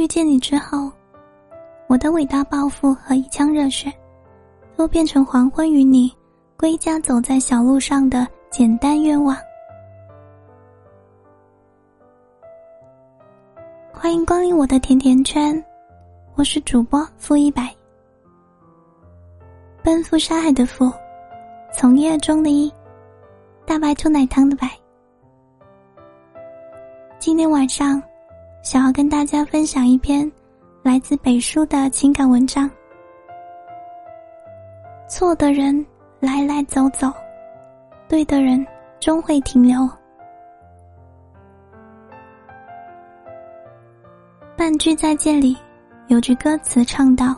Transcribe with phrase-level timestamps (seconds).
[0.00, 0.90] 遇见你之后，
[1.86, 3.92] 我的伟大抱负和一腔热血，
[4.74, 6.10] 都变成黄昏与你
[6.56, 9.36] 归家走在小路上的简单愿望。
[13.92, 15.62] 欢迎光临我的甜甜圈，
[16.34, 17.70] 我是主播付一百。
[19.82, 20.90] 奔赴沙海的赴，
[21.74, 22.72] 从业中的一，
[23.66, 24.66] 大白兔奶糖的白。
[27.18, 28.02] 今天晚上，
[28.62, 30.30] 想要跟大家分享一篇
[30.82, 32.70] 来自北书的情感文章。
[35.08, 35.84] 错的人
[36.20, 37.10] 来来走走，
[38.06, 38.64] 对的人
[39.00, 39.88] 终会停留。
[44.56, 45.56] 半句再见里，
[46.08, 47.34] 有句歌词唱道：“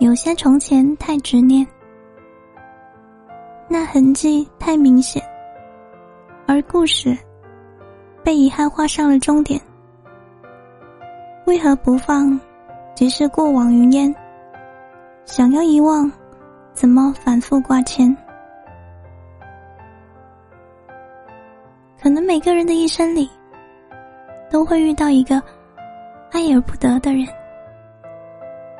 [0.00, 1.64] 有些从前太执念，
[3.68, 5.22] 那痕迹太明显，
[6.48, 7.16] 而故事
[8.22, 9.60] 被遗憾画上了终点。
[11.46, 12.38] 为何不放？
[12.94, 14.14] 即是过往云烟。
[15.24, 16.10] 想要遗忘，
[16.72, 18.16] 怎么反复挂牵？
[22.00, 23.30] 可能每个人的一生里。”
[24.50, 25.42] 都会遇到一个
[26.30, 27.26] 爱而不得的人，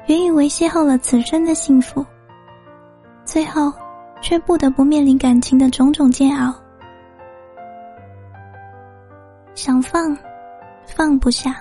[0.07, 2.05] 原以为邂逅了此生的幸福，
[3.25, 3.73] 最后
[4.21, 6.55] 却不得不面临感情的种种煎熬。
[9.55, 10.17] 想放，
[10.87, 11.53] 放不下；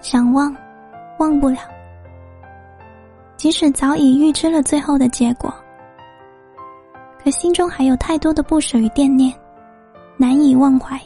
[0.00, 0.54] 想忘，
[1.18, 1.58] 忘不了。
[3.36, 5.52] 即使早已预知了最后的结果，
[7.22, 9.32] 可心中还有太多的不舍与惦念，
[10.16, 10.98] 难以忘怀。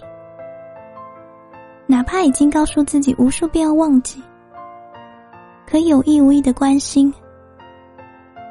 [1.86, 4.22] 哪怕已经告诉自己无数遍要忘记，
[5.66, 7.12] 可有意无意的关心，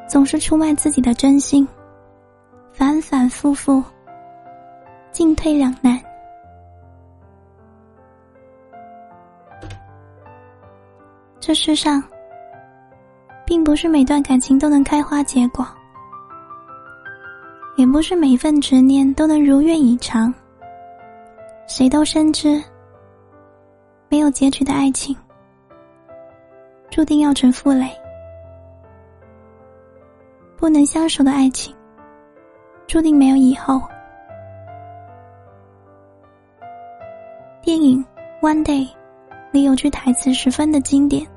[0.07, 1.67] 总是出卖自己的真心，
[2.71, 3.83] 反反复复，
[5.11, 5.99] 进退两难。
[11.51, 12.01] 这世上，
[13.45, 15.67] 并不是每段感情都能开花结果，
[17.75, 20.33] 也不是每一份执念都能如愿以偿。
[21.67, 22.63] 谁都深知。
[24.07, 25.13] 没有结局的爱情，
[26.89, 27.87] 注定要成负累；
[30.55, 31.75] 不能相守的爱情，
[32.87, 33.81] 注定没有以后。
[37.61, 38.01] 电影
[38.41, 38.87] 《One Day》
[39.51, 41.27] 里有句台词十分的经典：“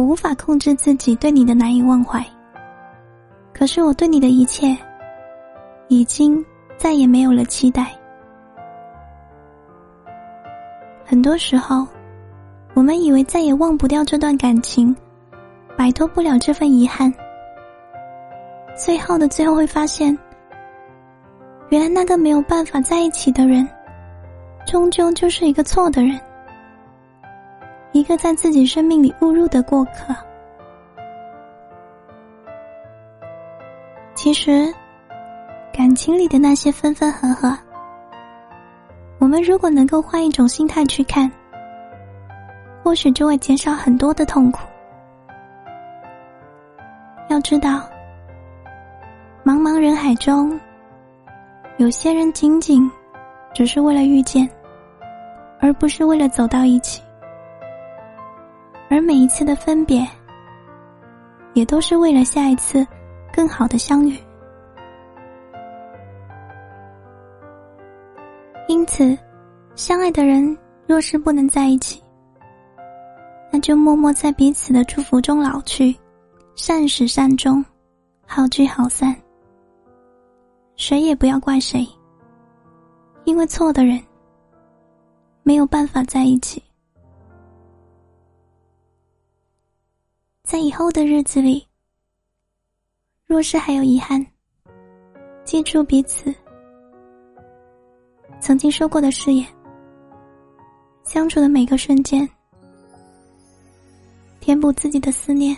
[0.00, 2.24] 我无法控制自己对你的难以忘怀，
[3.52, 4.74] 可是我对你的一切，
[5.88, 6.42] 已经
[6.78, 7.92] 再也没有了期待。”
[11.04, 11.86] 很多时候，
[12.72, 14.96] 我们以为再也忘不掉这段感情，
[15.76, 17.12] 摆脱不了这份遗憾。
[18.74, 20.16] 最后的最后，会发现，
[21.68, 23.68] 原来那个没有办法在一起的人，
[24.66, 26.18] 终究就是一个错的人，
[27.92, 30.14] 一个在自己生命里误入的过客。
[34.14, 34.72] 其实，
[35.72, 37.56] 感情里的那些分分合合。
[39.18, 41.30] 我们如果能够换一种心态去看，
[42.82, 44.60] 或许就会减少很多的痛苦。
[47.28, 47.82] 要知道，
[49.44, 50.58] 茫茫人海中，
[51.78, 52.90] 有些人仅仅
[53.54, 54.48] 只是为了遇见，
[55.60, 57.00] 而不是为了走到一起；
[58.90, 60.04] 而每一次的分别，
[61.54, 62.84] 也都是为了下一次
[63.32, 64.18] 更好的相遇。
[68.66, 69.16] 因此，
[69.76, 70.56] 相爱的人
[70.88, 72.02] 若是不能在一起，
[73.52, 75.96] 那就默默在彼此的祝福中老去，
[76.56, 77.64] 善始善终，
[78.26, 79.14] 好聚好散。
[80.74, 81.86] 谁也不要怪谁，
[83.24, 84.02] 因为错的人
[85.44, 86.60] 没有办法在一起。
[90.50, 91.64] 在以后的日子里，
[93.24, 94.20] 若是还有遗憾，
[95.44, 96.34] 记住彼此。
[98.40, 99.46] 曾经说过的誓言，
[101.04, 102.28] 相处的每个瞬间，
[104.40, 105.56] 填补自己的思念，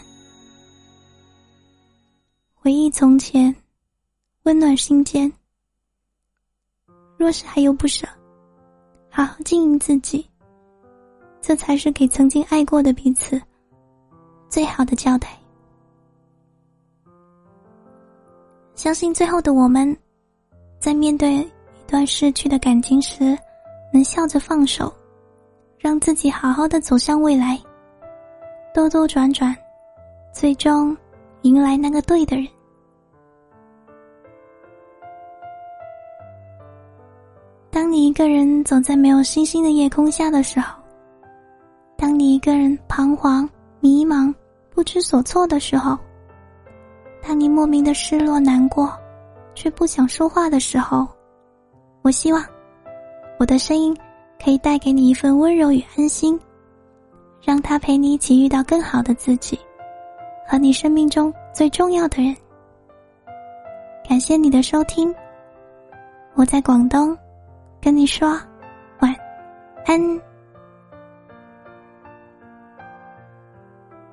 [2.52, 3.56] 回忆从前，
[4.42, 5.32] 温暖心间。
[7.16, 8.06] 若是还有不舍，
[9.08, 10.28] 好好经营自己，
[11.40, 13.40] 这才是给曾经爱过的彼此
[14.52, 15.30] 最好的交代。
[18.74, 19.96] 相信最后的我们，
[20.78, 21.50] 在面对一。
[21.86, 23.36] 段逝去的感情时，
[23.92, 24.90] 能笑着放手，
[25.78, 27.58] 让自己好好的走向未来。
[28.72, 29.54] 兜兜转转，
[30.32, 30.96] 最终
[31.42, 32.48] 迎来那个对的人。
[37.70, 40.82] 当你一个人走在没有星星的夜空下的时候，
[41.94, 43.46] 当你一个人彷徨、
[43.80, 44.34] 迷茫、
[44.74, 45.98] 不知所措的时候，
[47.22, 48.92] 当你莫名的失落、难过，
[49.54, 51.06] 却不想说话的时候，
[52.02, 52.44] 我希望
[53.38, 53.96] 我的声音
[54.42, 56.38] 可以带给你一份温柔与安心，
[57.40, 59.58] 让他陪你一起遇到更好的自己，
[60.48, 62.34] 和你生命中最重要的人。
[64.08, 65.14] 感谢你的收听，
[66.34, 67.16] 我在广东，
[67.80, 68.28] 跟你说
[69.00, 69.14] 晚
[69.86, 70.31] 安。